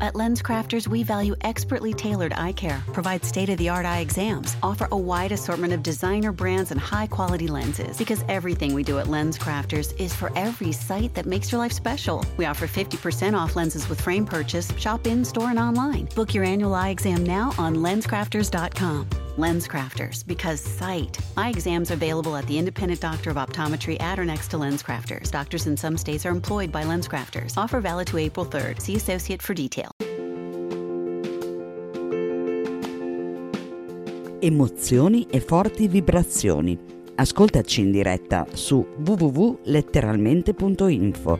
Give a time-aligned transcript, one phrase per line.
[0.00, 4.56] At LensCrafters, we value expertly tailored eye care, provide state of the art eye exams,
[4.62, 7.98] offer a wide assortment of designer brands and high quality lenses.
[7.98, 12.24] Because everything we do at LensCrafters is for every sight that makes your life special.
[12.38, 16.08] We offer 50% off lenses with frame purchase, shop in store and online.
[16.14, 19.29] Book your annual eye exam now on lenscrafters.com.
[19.40, 21.18] LensCrafters, because sight.
[21.36, 25.30] Eye exams available at the independent doctor of optometry at or next to LensCrafters.
[25.30, 27.56] Doctors in some states are employed by LensCrafters.
[27.56, 28.80] Offer valid to April 3rd.
[28.80, 29.90] See associate for detail.
[34.42, 36.78] Emozioni e forti vibrazioni.
[37.16, 41.38] Ascoltaci in diretta su www.letteralmente.info.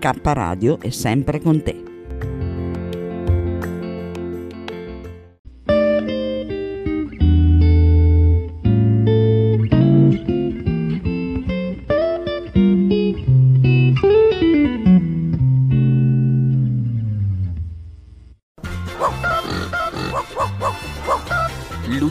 [0.00, 1.89] K Radio è sempre con te.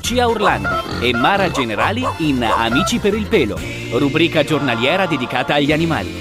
[0.09, 3.59] Lucia Orlandi e Mara Generali in Amici per il pelo,
[3.91, 6.11] rubrica giornaliera dedicata agli animali.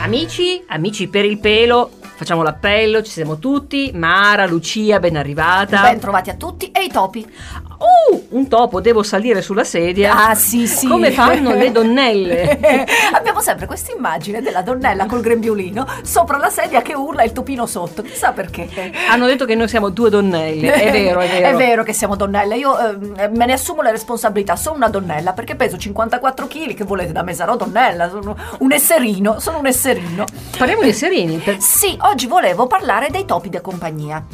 [0.00, 3.90] Amici, amici per il pelo, facciamo l'appello, ci siamo tutti.
[3.92, 5.82] Mara, Lucia, ben arrivata.
[5.82, 7.30] Ben trovati a tutti e i topi.
[7.78, 10.28] Uh, un topo, devo salire sulla sedia.
[10.28, 10.86] Ah, sì, sì.
[10.86, 12.86] Come fanno le donnelle?
[13.12, 17.32] Abbiamo sempre questa immagine della donnella col grembiulino sopra la sedia che urla e il
[17.32, 18.02] topino sotto.
[18.02, 18.68] Chissà perché.
[19.10, 20.72] Hanno detto che noi siamo due donnelle.
[20.72, 21.46] È vero, è vero.
[21.48, 22.56] è vero che siamo donnelle.
[22.56, 24.56] Io eh, me ne assumo la responsabilità.
[24.56, 26.74] Sono una donnella perché peso 54 kg.
[26.74, 27.34] Che volete da me?
[27.34, 28.08] Sarò donnella.
[28.08, 29.40] Sono un esserino.
[29.40, 30.24] Sono un esserino.
[30.56, 31.38] Parliamo di esserini.
[31.38, 31.60] Per...
[31.60, 34.24] Sì, oggi volevo parlare dei topi da compagnia.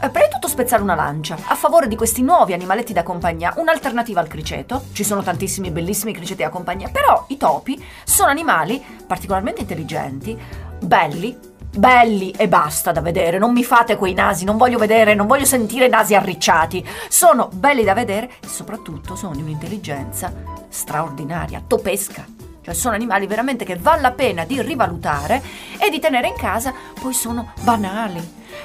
[0.00, 3.54] Eh, prima di tutto spezzare una lancia a favore di questi nuovi animaletti da compagnia,
[3.56, 4.84] un'alternativa al criceto.
[4.92, 10.38] Ci sono tantissimi bellissimi criceti da compagnia, però i topi sono animali particolarmente intelligenti,
[10.80, 11.36] belli,
[11.76, 13.38] belli e basta da vedere.
[13.38, 16.86] Non mi fate quei nasi, non voglio vedere, non voglio sentire nasi arricciati.
[17.08, 20.32] Sono belli da vedere e soprattutto sono di un'intelligenza
[20.68, 22.37] straordinaria, topesca.
[22.68, 25.42] Cioè sono animali veramente che vale la pena di rivalutare
[25.78, 28.20] e di tenere in casa, poi sono banali.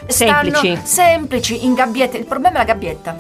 [0.08, 0.78] Semplici.
[0.84, 2.18] Semplici, in gabbiette.
[2.18, 3.16] Il problema è la gabbietta.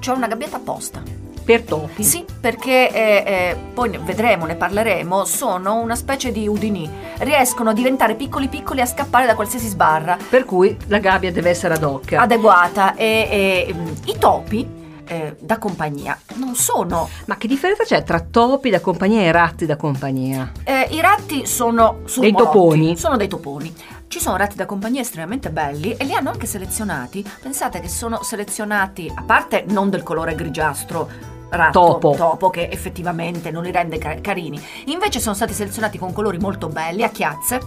[0.00, 1.02] C'ho una gabbietta apposta.
[1.44, 2.04] Per topi?
[2.04, 6.88] Sì, perché eh, eh, poi ne vedremo, ne parleremo, sono una specie di udini.
[7.18, 10.16] Riescono a diventare piccoli piccoli a scappare da qualsiasi sbarra.
[10.28, 12.14] Per cui la gabbia deve essere ad hoc.
[12.14, 12.94] Adeguata.
[12.94, 14.77] E, e mm, i topi
[15.08, 17.08] eh, da compagnia non sono.
[17.26, 20.52] Ma che differenza c'è tra topi da compagnia e ratti da compagnia?
[20.64, 22.96] Eh, I ratti sono Dei toponi?
[22.96, 23.74] Sono dei toponi.
[24.06, 27.24] Ci sono ratti da compagnia estremamente belli e li hanno anche selezionati.
[27.42, 31.08] Pensate che sono selezionati, a parte non del colore grigiastro,
[31.50, 32.50] ratto, Topo.
[32.50, 34.60] che effettivamente non li rende ca- carini.
[34.86, 37.60] Invece sono stati selezionati con colori molto belli, a chiazze,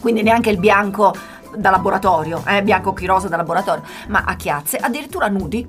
[0.00, 1.14] quindi neanche il bianco
[1.56, 5.66] da laboratorio, eh, bianco chi rosa da laboratorio, ma a chiazze, addirittura nudi.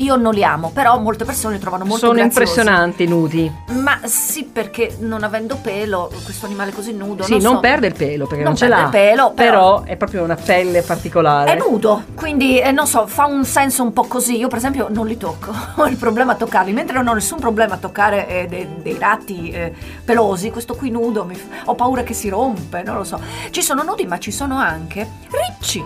[0.00, 2.38] Io non li amo, però molte persone li trovano molto Sono graziosi.
[2.38, 3.52] impressionanti nudi.
[3.82, 7.24] Ma sì, perché non avendo pelo, questo animale così nudo.
[7.24, 7.60] Sì, non, non so.
[7.60, 8.86] perde il pelo perché non, Non ce perde l'ha.
[8.86, 11.52] il pelo, però- è proprio una pelle particolare.
[11.52, 14.36] È nudo, quindi eh, non so, fa un senso un po' così.
[14.38, 15.52] Io, per esempio, non li tocco.
[15.82, 18.96] Ho il problema a toccarli, mentre non ho nessun problema a toccare eh, dei, dei
[19.00, 19.72] ratti eh,
[20.04, 20.50] pelosi.
[20.50, 23.20] Questo qui nudo, mi ho paura che si rompe, non lo so.
[23.50, 25.84] Ci sono nudi, ma ci sono anche ricci.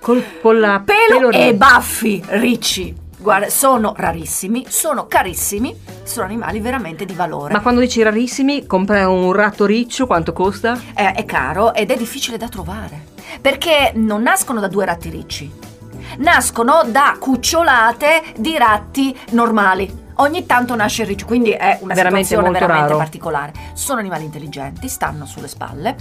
[0.00, 3.06] Col, con la Pelo, e ri- baffi ricci.
[3.18, 7.52] Guarda, sono rarissimi, sono carissimi, sono animali veramente di valore.
[7.52, 10.78] Ma quando dici rarissimi, compra un ratto riccio, quanto costa?
[10.94, 15.50] è, è caro ed è difficile da trovare perché non nascono da due ratti ricci,
[16.18, 20.06] nascono da cucciolate di ratti normali.
[20.20, 22.96] Ogni tanto nasce il riccio, quindi è una Veramente situazione veramente raro.
[22.98, 23.52] particolare.
[23.74, 25.94] Sono animali intelligenti, stanno sulle spalle,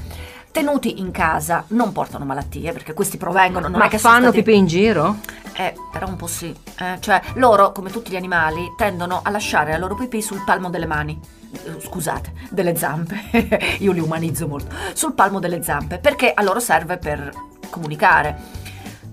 [0.51, 3.67] tenuti in casa, non portano malattie perché questi provengono.
[3.67, 5.17] Non Ma è che fanno stati- pipì in giro?
[5.57, 6.55] Eh, però un po' sì.
[6.79, 10.69] Eh, cioè, loro, come tutti gli animali, tendono a lasciare la loro pipì sul palmo
[10.69, 11.19] delle mani.
[11.51, 13.17] Eh, Scusate, delle zampe.
[13.79, 14.75] Io li umanizzo molto.
[14.93, 17.31] Sul palmo delle zampe, perché a loro serve per
[17.71, 18.37] comunicare.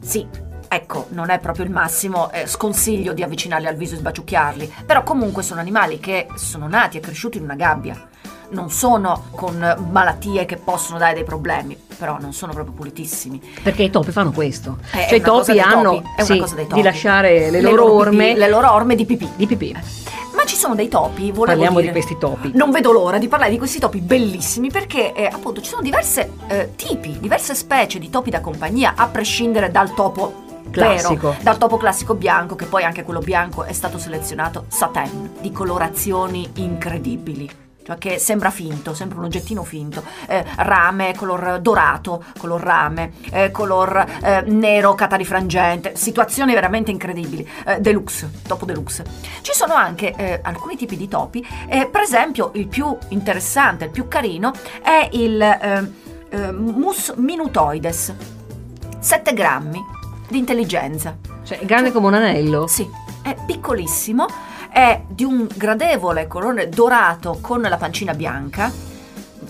[0.00, 0.28] Sì,
[0.68, 5.02] ecco, non è proprio il massimo, eh, sconsiglio di avvicinarli al viso e sbaciucchiarli, però
[5.02, 8.08] comunque sono animali che sono nati e cresciuti in una gabbia.
[8.50, 13.40] Non sono con malattie che possono dare dei problemi, però non sono proprio pulitissimi.
[13.62, 14.78] Perché i topi fanno questo.
[14.92, 18.48] Eh, è cioè i topi hanno topi, sì, di lasciare le, loro, pipì, orme le
[18.48, 19.28] loro orme di pipì.
[19.36, 19.76] di pipì.
[20.34, 21.92] Ma ci sono dei topi, volevo Parliamo dire.
[21.92, 22.50] di questi topi.
[22.54, 26.32] Non vedo l'ora di parlare di questi topi bellissimi perché eh, appunto ci sono diverse
[26.48, 31.30] eh, tipi, diverse specie di topi da compagnia, a prescindere dal topo Classico.
[31.30, 35.52] Vero, dal topo classico bianco, che poi anche quello bianco è stato selezionato satin, di
[35.52, 37.63] colorazioni incredibili.
[37.84, 40.02] Cioè che sembra finto, sembra un oggettino finto.
[40.26, 47.46] Eh, rame, color dorato, color rame, eh, color eh, nero catarifrangente, situazioni veramente incredibili.
[47.66, 49.04] Eh, deluxe, topo deluxe.
[49.42, 53.90] Ci sono anche eh, alcuni tipi di topi, eh, per esempio il più interessante, il
[53.90, 54.52] più carino
[54.82, 56.02] è il
[56.34, 58.12] Mus minutoides,
[58.98, 59.80] 7 grammi
[60.28, 61.16] di intelligenza.
[61.44, 62.66] Cioè, è grande come un anello.
[62.66, 62.88] Sì,
[63.22, 64.26] è piccolissimo,
[64.74, 68.72] è di un gradevole colore dorato con la pancina bianca,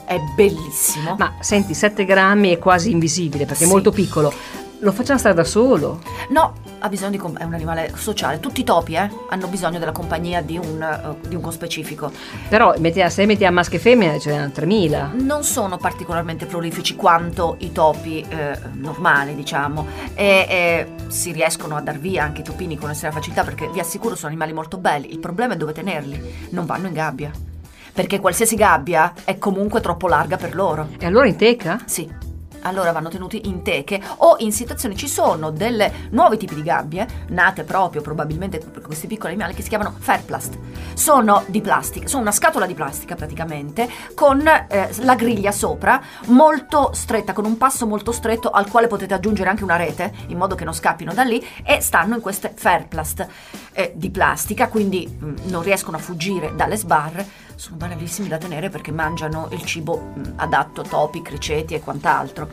[0.05, 1.15] è bellissimo.
[1.19, 3.73] Ma senti, 7 grammi è quasi invisibile perché è Sì.
[3.73, 4.31] molto piccolo.
[4.81, 6.01] Lo facciamo stare da solo.
[6.29, 6.53] No,
[6.85, 8.41] ha bisogno di com- è un animale sociale.
[8.41, 12.13] Tutti i topi eh, hanno bisogno della compagnia di un, eh, di un conspecifico.
[12.49, 15.13] Però metti- se metti a maschio e femmina ce n'erano 3000.
[15.15, 21.81] Non sono particolarmente prolifici quanto i topi eh, normali, diciamo, e, e si riescono a
[21.81, 25.11] dar via anche i topini con estrema facilità perché vi assicuro sono animali molto belli.
[25.11, 26.49] Il problema è dove tenerli.
[26.51, 27.31] Non vanno in gabbia.
[27.95, 30.89] Perché qualsiasi gabbia è comunque troppo larga per loro.
[30.99, 31.81] E allora in teca?
[31.87, 32.24] Sì.
[32.67, 37.07] Allora vanno tenuti in teche o in situazioni ci sono delle nuovi tipi di gabbie
[37.29, 40.59] nate proprio probabilmente per questi piccoli animali che si chiamano Fairplast.
[40.95, 46.91] Sono di plastica, sono una scatola di plastica praticamente con eh, la griglia sopra molto
[46.95, 50.55] stretta, con un passo molto stretto al quale potete aggiungere anche una rete in modo
[50.55, 53.27] che non scappino da lì e stanno in queste Fairplast
[53.73, 57.43] eh, di plastica, quindi mh, non riescono a fuggire dalle sbarre.
[57.57, 62.49] Sono banalissimi da tenere perché mangiano il cibo mh, adatto topi, criceti e quant'altro.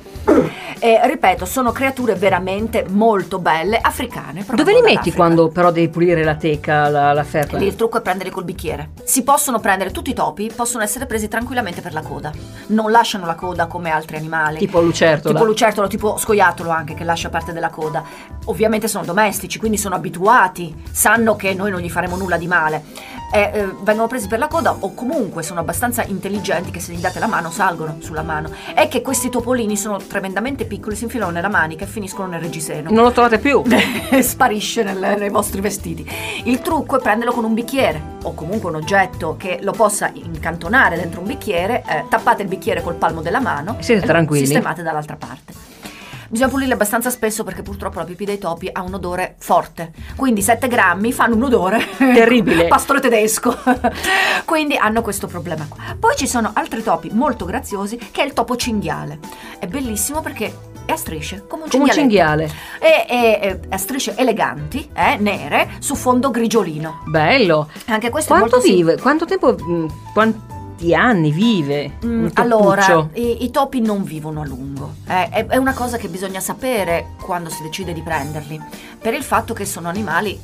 [0.79, 4.45] E ripeto, sono creature veramente molto belle, africane.
[4.53, 7.57] Dove li metti quando però devi pulire la teca, la, la ferra?
[7.57, 8.91] Lì il trucco è prenderli col bicchiere.
[9.03, 12.31] Si possono prendere tutti i topi, possono essere presi tranquillamente per la coda.
[12.67, 14.59] Non lasciano la coda come altri animali.
[14.59, 15.33] Tipo lucertola.
[15.33, 18.03] Tipo lucertolo, tipo scoiattolo anche che lascia parte della coda.
[18.45, 22.83] Ovviamente sono domestici, quindi sono abituati, sanno che noi non gli faremo nulla di male.
[23.33, 26.99] E, eh, vengono presi per la coda o comunque sono abbastanza intelligenti che se gli
[26.99, 28.49] date la mano salgono sulla mano.
[28.73, 32.91] È che questi topolini sono tremendamente piccoli, si infilano nella manica e finiscono nel reggiseno.
[32.91, 33.63] Non lo trovate più.
[34.21, 36.05] sparisce nel- nei vostri vestiti.
[36.43, 40.97] Il trucco è prenderlo con un bicchiere o comunque un oggetto che lo possa incantonare
[40.97, 44.45] dentro un bicchiere, eh, tappate il bicchiere col palmo della mano E siete lo tranquilli.
[44.45, 45.50] sistemate dall'altra parte.
[46.31, 49.91] Bisogna pulirli abbastanza spesso perché purtroppo la pipì dei topi ha un odore forte.
[50.15, 52.67] Quindi 7 grammi fanno un odore Terribile.
[52.71, 53.53] pastore tedesco.
[54.45, 55.93] Quindi hanno questo problema qua.
[55.99, 59.19] Poi ci sono altri topi molto graziosi che è il topo cinghiale.
[59.59, 62.49] È bellissimo perché è a strisce, come un Come un cinghiale.
[62.79, 67.01] e, e- e a strisce eleganti, eh, nere, su fondo grigiolino.
[67.07, 67.69] Bello.
[67.87, 68.97] Anche questo Quanto è molto vive?
[68.99, 69.87] Quanto tempo, mh,
[70.81, 71.97] quanti anni vive?
[72.03, 74.95] Mm, allora, i, i topi non vivono a lungo.
[75.07, 78.59] Eh, è, è una cosa che bisogna sapere quando si decide di prenderli,
[78.99, 80.39] per il fatto che sono animali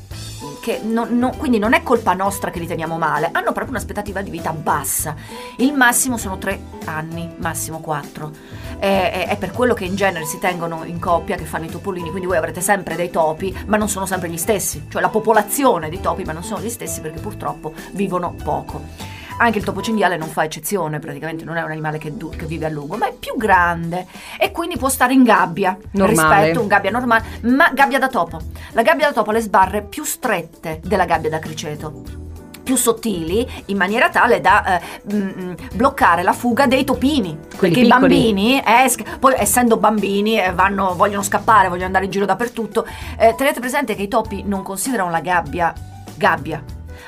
[0.62, 4.22] che non- non- quindi non è colpa nostra che li teniamo male, hanno proprio un'aspettativa
[4.22, 5.16] di vita bassa.
[5.58, 8.32] Il massimo sono tre anni, massimo quattro.
[8.80, 11.70] Eh, è, è per quello che in genere si tengono in coppia che fanno i
[11.70, 15.10] topolini, quindi voi avrete sempre dei topi, ma non sono sempre gli stessi, cioè la
[15.10, 19.17] popolazione di topi, ma non sono gli stessi perché purtroppo vivono poco.
[19.40, 22.46] Anche il topo cinghiale non fa eccezione, praticamente non è un animale che, du- che
[22.46, 24.08] vive a lungo, ma è più grande
[24.40, 26.36] e quindi può stare in gabbia Normale.
[26.38, 28.40] rispetto a un gabbia normale, ma gabbia da topo.
[28.72, 32.26] La gabbia da topo ha le sbarre più strette della gabbia da criceto
[32.64, 34.82] più sottili in maniera tale da eh,
[35.14, 37.90] mm, mm, bloccare la fuga dei topini Quelli perché i piccoli.
[37.90, 42.86] bambini eh, sc- poi essendo bambini eh, vanno, vogliono scappare vogliono andare in giro dappertutto
[43.18, 45.74] eh, tenete presente che i topi non considerano la gabbia
[46.16, 46.62] gabbia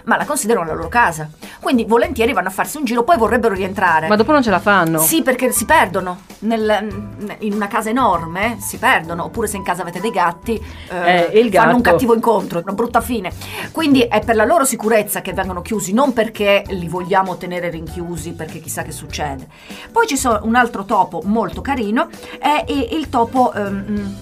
[0.05, 1.29] ma la considerano la loro casa
[1.59, 4.59] quindi volentieri vanno a farsi un giro poi vorrebbero rientrare Ma dopo non ce la
[4.59, 4.99] fanno.
[4.99, 6.21] sì, perché si perdono.
[6.39, 9.25] Nel- in una casa enorme si perdono.
[9.25, 10.55] Oppure se in casa avete dei gatti,
[10.89, 13.31] eh, Eh, fanno un cattivo incontro, una brutta fine.
[13.71, 18.31] Quindi è per la loro sicurezza che vengono chiusi, non perché li vogliamo tenere rinchiusi,
[18.31, 19.47] perché chissà che succede.
[19.91, 22.07] Poi ci sono un altro topo molto carino,
[22.39, 23.51] è il, topo.
[23.53, 24.15] ehm,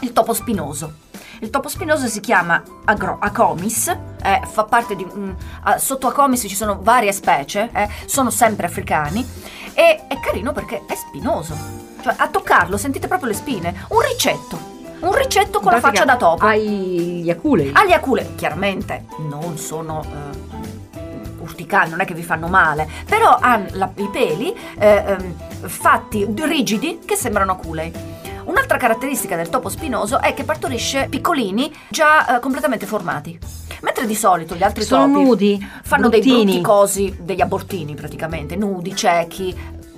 [0.00, 1.02] il topo spinoso.
[1.40, 3.88] Il topo spinoso si chiama agro- Acomis,
[4.22, 5.06] eh, fa parte di...
[5.12, 9.26] un- ah, sotto Acomis ci sono varie specie, eh, sono sempre africani
[9.74, 11.56] e è carino perché è spinoso.
[12.02, 13.86] Cioè a toccarlo sentite proprio le spine.
[13.88, 14.72] Un ricetto.
[15.00, 16.46] Un ricetto con la pratica faccia da topo.
[16.46, 17.70] Hai gli aculei.
[17.74, 20.98] Agli acule, chiaramente, non sono eh,
[21.40, 25.34] urticali, non è che vi fanno male, però hanno la- i peli eh, ehm,
[25.68, 27.92] fatti rigidi che sembrano aculei.
[28.44, 33.38] Un'altra caratteristica del topo spinoso è che partorisce piccolini già eh, completamente formati.
[33.80, 36.44] Mentre di solito gli altri Sono topi nudi, fanno dei bruttini.
[36.44, 39.54] brutti cosi, degli abortini praticamente, nudi, ciechi,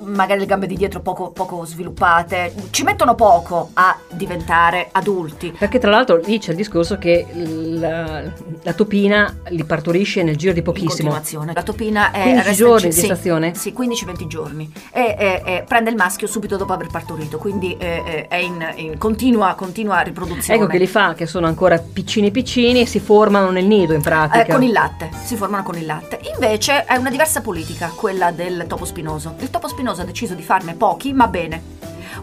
[0.06, 5.54] magari le gambe di dietro poco, poco sviluppate, ci mettono poco a diventare adulti.
[5.58, 8.22] Perché tra l'altro lì c'è il discorso che la,
[8.62, 11.18] la topina li partorisce nel giro di pochissimo.
[11.52, 13.54] La topina è 15 resta- giorni di sì, gestazione?
[13.54, 14.72] Sì, 15-20 giorni.
[14.92, 18.72] E, e- e prende il maschio subito dopo aver partorito, quindi eh, eh, è in,
[18.76, 20.58] in continua, continua riproduzione.
[20.58, 24.02] Ecco che li fa, che sono ancora piccini piccini e si formano nel nido in
[24.02, 24.44] pratica.
[24.44, 26.20] Eh, con il latte, si formano con il latte.
[26.32, 29.34] Invece è una diversa politica, quella del topo spinoso.
[29.38, 31.74] Il topo spinoso ha deciso di farne pochi, ma bene.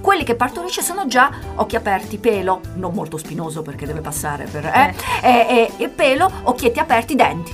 [0.02, 4.66] Quelli che partorisce sono già occhi aperti, pelo, non molto spinoso perché deve passare per...
[4.66, 5.30] Eh, e,
[5.78, 7.54] e- e pelo, occhietti aperti, denti.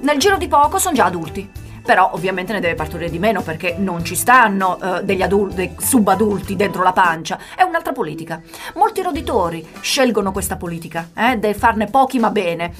[0.00, 1.62] Nel giro di poco sono già adulti.
[1.84, 5.76] Però ovviamente ne deve partorire di meno perché non ci stanno eh, degli adulti, dei
[5.78, 7.38] subadulti dentro la pancia.
[7.54, 8.40] È un'altra politica.
[8.76, 12.72] Molti roditori scelgono questa politica, eh, del farne pochi ma bene.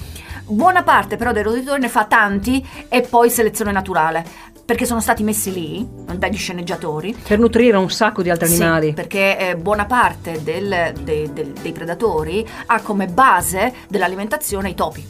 [0.47, 4.53] Buona parte però dei roditori ne fa tanti e poi selezione naturale.
[4.65, 8.93] Perché sono stati messi lì dagli sceneggiatori Per nutrire un sacco di altri sì, animali.
[8.95, 15.07] perché eh, buona parte del- dei- del- dei predatori ha come base dell'alimentazione i topi.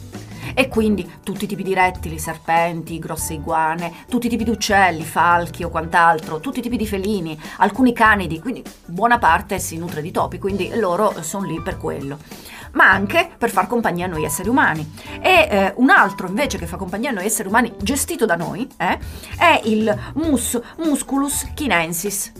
[0.57, 5.03] E quindi tutti i tipi di rettili, serpenti, grosse iguane, tutti i tipi di uccelli,
[5.03, 10.01] falchi o quant'altro, tutti i tipi di felini, alcuni canidi, quindi buona parte si nutre
[10.01, 12.17] di topi, quindi loro sono lì per quello.
[12.75, 14.89] Ma anche per far compagnia a noi esseri umani.
[15.21, 18.67] E eh, un altro invece che fa compagnia a noi esseri umani, gestito da noi,
[18.77, 18.97] eh,
[19.37, 22.31] è il Mus Musculus chinensis.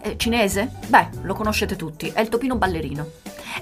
[0.00, 0.70] Eh, cinese?
[0.86, 3.10] Beh, lo conoscete tutti, è il topino ballerino.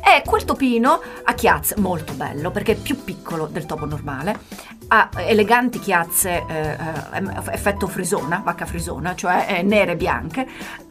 [0.01, 4.39] È quel topino a chiazze, molto bello perché è più piccolo del topo normale,
[4.89, 10.47] ha eleganti chiazze, eh, eh, effetto frisona, vacca frisona, cioè eh, nere e bianche.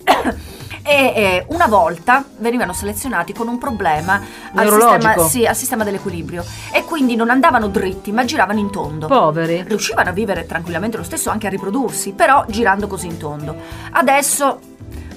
[0.88, 4.22] e eh, una volta venivano selezionati con un problema
[4.54, 9.08] al sistema, sì, al sistema dell'equilibrio e quindi non andavano dritti ma giravano in tondo
[9.08, 9.64] Poveri.
[9.64, 13.56] riuscivano a vivere tranquillamente lo stesso, anche a riprodursi, però girando così in tondo.
[13.92, 14.60] Adesso,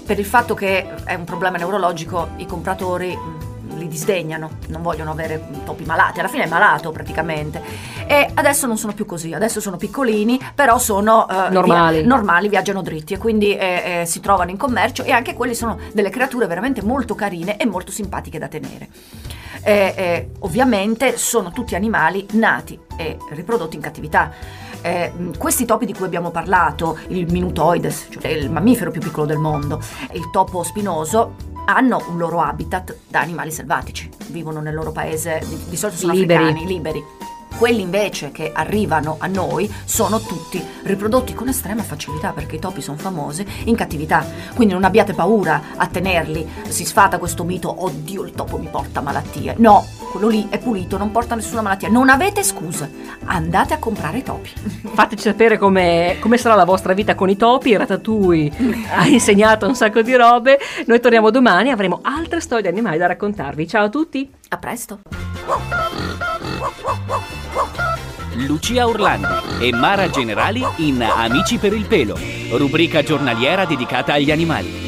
[0.07, 3.48] per il fatto che è un problema neurologico, i compratori mh,
[3.79, 7.63] li disdegnano, non vogliono avere topi malati, alla fine è malato praticamente.
[8.07, 11.99] E adesso non sono più così, adesso sono piccolini, però sono eh, Normali.
[11.99, 15.55] via- normali, viaggiano dritti e quindi eh, eh, si trovano in commercio e anche quelli
[15.55, 18.89] sono delle creature veramente molto carine e molto simpatiche da tenere.
[19.63, 24.33] Eh, eh, ovviamente sono tutti animali nati e riprodotti in cattività.
[24.81, 29.39] Eh, questi topi di cui abbiamo parlato, il Minutoides, cioè il mammifero più piccolo del
[29.39, 29.81] mondo,
[30.13, 31.35] il topo spinoso,
[31.69, 36.15] hanno un loro habitat da animali selvatici, vivono nel loro paese, di, di solito sono
[36.15, 36.45] Liberi.
[36.45, 37.05] africani, liberi.
[37.59, 42.81] Quelli invece che arrivano a noi sono tutti riprodotti con estrema facilità perché i topi
[42.81, 44.25] sono famosi in cattività.
[44.55, 46.49] Quindi non abbiate paura a tenerli.
[46.69, 49.57] Si sfata questo mito, oddio il topo mi porta malattie.
[49.59, 51.89] No, quello lì è pulito, non porta nessuna malattia.
[51.89, 52.89] Non avete scuse.
[53.25, 54.53] Andate a comprare i topi.
[54.95, 57.77] Fateci sapere come, come sarà la vostra vita con i topi.
[57.77, 60.61] Ratatouille ha insegnato un sacco di robe.
[60.87, 63.67] Noi torniamo domani, avremo altre storie di animali da raccontarvi.
[63.67, 64.31] Ciao a tutti!
[64.51, 65.01] A presto.
[68.47, 72.17] Lucia Orlandi e Mara Generali in Amici per il pelo,
[72.53, 74.88] rubrica giornaliera dedicata agli animali.